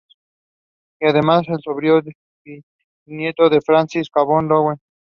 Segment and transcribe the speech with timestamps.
[0.99, 2.01] Y además sobrino
[3.05, 4.77] bisnieto de Francis Cabot Lowell.